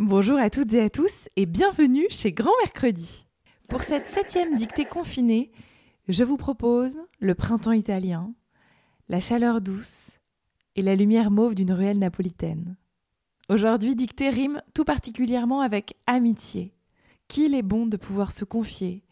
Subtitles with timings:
[0.00, 3.28] Bonjour à toutes et à tous et bienvenue chez Grand Mercredi.
[3.68, 5.52] Pour cette septième dictée confinée,
[6.08, 8.34] je vous propose le printemps italien,
[9.08, 10.10] la chaleur douce
[10.74, 12.76] et la lumière mauve d'une ruelle napolitaine.
[13.48, 16.74] Aujourd'hui, dictée rime tout particulièrement avec amitié.
[17.28, 19.04] Qu'il est bon de pouvoir se confier,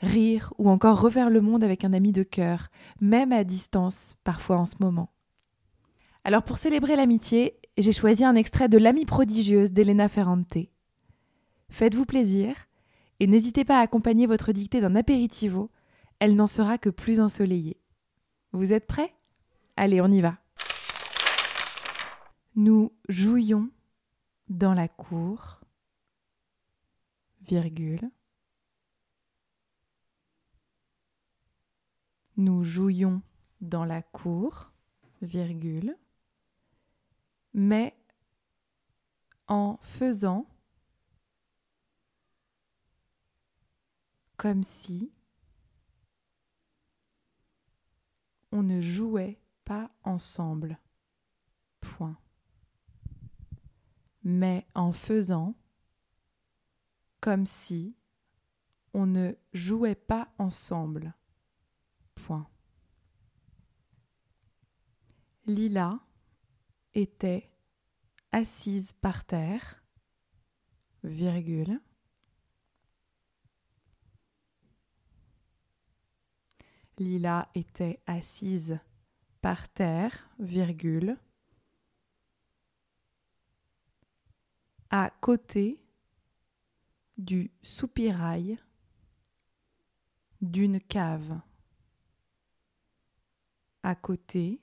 [0.00, 2.68] rire ou encore refaire le monde avec un ami de cœur,
[3.00, 5.08] même à distance, parfois en ce moment.
[6.22, 10.58] Alors pour célébrer l'amitié, j'ai choisi un extrait de L'amie prodigieuse d'Elena Ferrante.
[11.70, 12.54] Faites-vous plaisir
[13.20, 15.70] et n'hésitez pas à accompagner votre dictée d'un apéritivo,
[16.18, 17.80] elle n'en sera que plus ensoleillée.
[18.52, 19.14] Vous êtes prêts?
[19.76, 20.38] Allez, on y va.
[22.56, 23.70] Nous jouions
[24.48, 25.60] dans la cour.
[32.36, 33.22] Nous jouions
[33.60, 34.72] dans la cour,
[37.52, 37.96] mais
[39.46, 40.46] en faisant
[44.36, 45.12] comme si
[48.52, 50.78] on ne jouait pas ensemble.
[51.80, 52.18] Point.
[54.22, 55.54] Mais en faisant
[57.20, 57.96] comme si
[58.94, 61.14] on ne jouait pas ensemble.
[62.14, 62.48] Point.
[65.46, 65.98] Lila
[66.98, 67.48] était
[68.32, 69.84] assise par terre,
[71.04, 71.80] virgule.
[76.98, 78.80] Lila était assise
[79.40, 81.16] par terre, virgule.
[84.90, 85.80] À côté
[87.16, 88.58] du soupirail
[90.40, 91.40] d'une cave.
[93.84, 94.60] À côté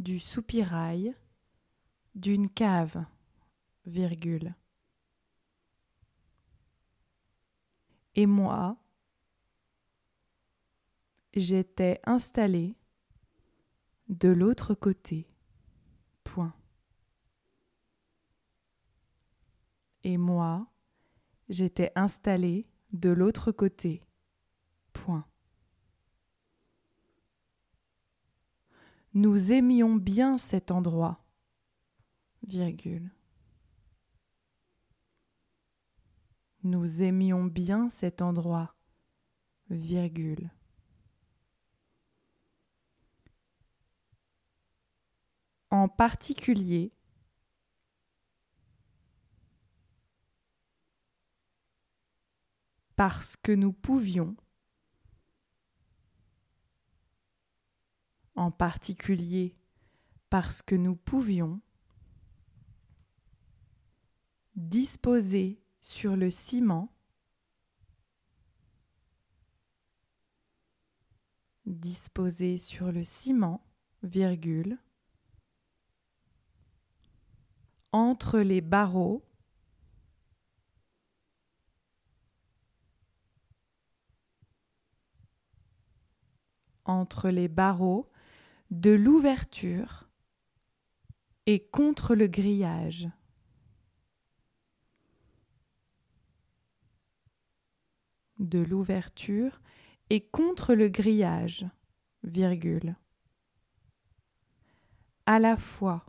[0.00, 1.14] du soupirail
[2.14, 3.04] d'une cave,
[3.84, 4.54] virgule.
[8.14, 8.78] Et moi,
[11.34, 12.76] j'étais installé
[14.08, 15.28] de l'autre côté,
[16.24, 16.54] point.
[20.02, 20.66] Et moi,
[21.50, 24.02] j'étais installé de l'autre côté,
[24.94, 25.26] point.
[29.12, 31.24] Nous aimions bien cet endroit,
[32.46, 33.10] virgule.
[36.62, 38.76] Nous aimions bien cet endroit,
[39.68, 40.50] virgule.
[45.70, 46.92] En particulier,
[52.94, 54.36] parce que nous pouvions
[58.40, 59.54] en particulier
[60.30, 61.60] parce que nous pouvions
[64.56, 66.90] disposer sur le ciment
[71.66, 73.62] disposer sur le ciment,
[77.92, 79.22] entre les barreaux
[86.86, 88.09] entre les barreaux
[88.70, 90.08] de l'ouverture
[91.46, 93.08] et contre le grillage.
[98.38, 99.60] De l'ouverture
[100.08, 101.66] et contre le grillage,
[102.22, 102.96] virgule.
[105.26, 106.06] À la fois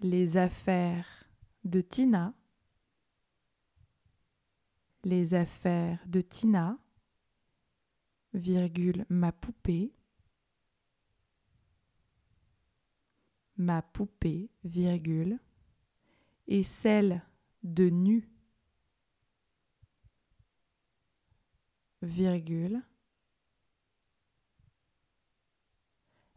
[0.00, 1.24] les affaires
[1.64, 2.34] de Tina,
[5.02, 6.78] les affaires de Tina,
[8.34, 9.92] virgule, ma poupée,
[13.56, 15.38] ma poupée, virgule,
[16.46, 17.22] et celle
[17.62, 18.28] de nu,
[22.02, 22.82] virgule,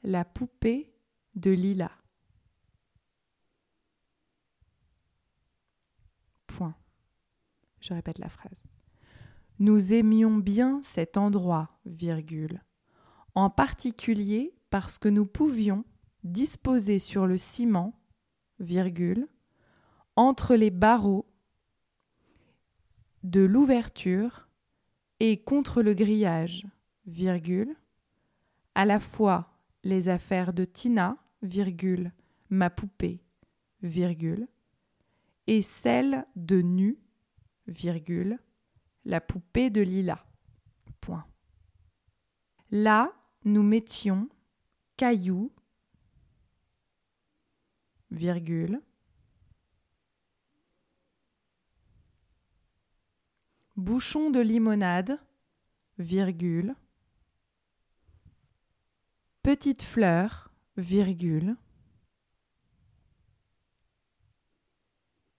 [0.03, 0.93] la poupée
[1.35, 1.91] de Lila.
[6.45, 6.75] Point.
[7.81, 8.76] Je répète la phrase.
[9.59, 11.79] Nous aimions bien cet endroit,
[13.33, 15.83] en particulier parce que nous pouvions
[16.23, 17.99] disposer sur le ciment,
[20.15, 21.25] entre les barreaux
[23.23, 24.47] de l'ouverture
[25.19, 26.67] et contre le grillage,
[28.75, 31.17] à la fois les affaires de Tina,
[32.49, 33.23] ma poupée,
[35.47, 36.99] et celles de nu,
[39.07, 40.23] la poupée de Lila.
[40.99, 41.25] Point.
[42.71, 43.13] Là,
[43.45, 44.27] nous mettions
[44.97, 45.53] cailloux,
[48.11, 48.81] virgule.
[53.77, 55.17] Bouchon de limonade,
[55.97, 56.75] virgule.
[59.41, 61.55] Petite fleur, virgule.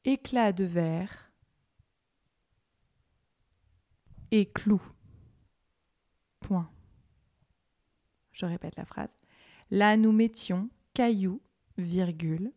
[0.04, 1.27] Éclat de verre
[4.30, 4.50] et.
[6.40, 6.70] Point.
[8.32, 9.10] Je répète la phrase.
[9.70, 11.40] Là, nous mettions caillou,
[11.76, 12.52] virgule,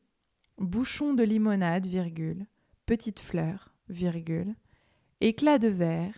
[0.57, 2.45] bouchon de limonade, virgule,
[2.85, 4.56] petite fleur, virgule,
[5.19, 6.15] éclat de verre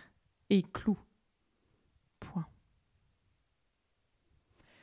[0.50, 0.98] et clou.
[2.20, 2.46] Point.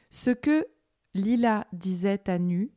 [0.09, 0.67] Ce que
[1.13, 2.71] Lila disait à nu,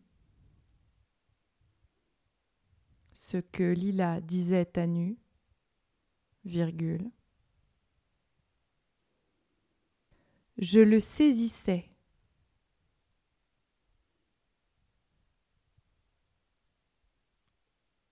[3.12, 5.18] ce que Lila disait à nu,
[6.44, 7.10] virgule,
[10.64, 11.90] je le saisissais.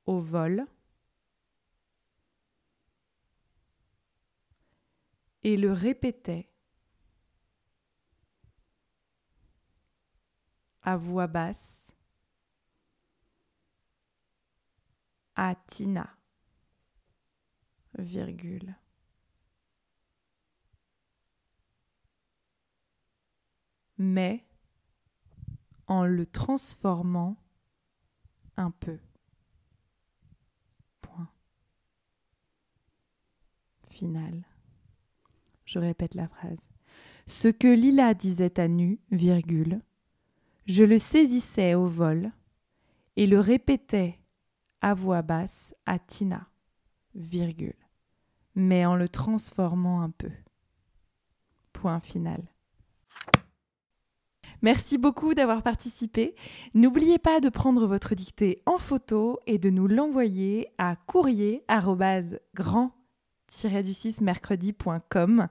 [0.05, 0.67] Au vol.
[5.45, 6.49] Et le répétait
[10.83, 11.91] à voix basse
[15.35, 16.17] à Tina.
[23.99, 24.45] Mais
[25.87, 27.37] en le transformant
[28.57, 28.99] un peu.
[31.01, 31.31] Point.
[33.89, 34.47] Final.
[35.65, 36.71] Je répète la phrase.
[37.27, 39.81] Ce que Lila disait à nu, virgule,
[40.67, 42.33] je le saisissais au vol
[43.17, 44.19] et le répétais
[44.81, 46.49] à voix basse à Tina,
[47.15, 47.77] virgule,
[48.55, 50.31] mais en le transformant un peu.
[51.73, 52.43] Point final.
[54.63, 56.35] Merci beaucoup d'avoir participé.
[56.75, 61.65] N'oubliez pas de prendre votre dictée en photo et de nous l'envoyer à courrier
[62.55, 62.93] grand
[63.85, 65.49] du 6 mercredi.com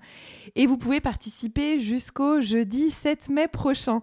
[0.56, 4.02] et vous pouvez participer jusqu'au jeudi 7 mai prochain.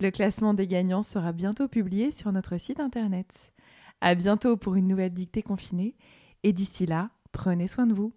[0.00, 3.52] Le classement des gagnants sera bientôt publié sur notre site internet.
[4.00, 5.94] À bientôt pour une nouvelle dictée confinée
[6.42, 8.12] et d'ici là, prenez soin de vous.